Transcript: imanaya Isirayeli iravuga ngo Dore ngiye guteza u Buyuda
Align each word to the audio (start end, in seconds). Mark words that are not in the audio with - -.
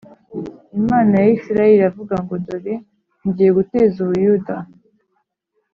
imanaya 0.79 1.29
Isirayeli 1.37 1.75
iravuga 1.79 2.15
ngo 2.23 2.33
Dore 2.45 2.75
ngiye 3.25 3.51
guteza 3.57 3.95
u 4.05 4.07
Buyuda 4.09 4.55